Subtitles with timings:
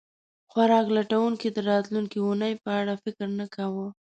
[0.51, 3.87] خوراک لټونکي د راتلونکې اوونۍ په اړه فکر نه کاوه.